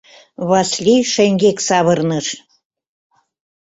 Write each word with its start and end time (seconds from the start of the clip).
—Васлий 0.49 1.03
шеҥгек 1.13 1.57
савырныш. 1.67 2.27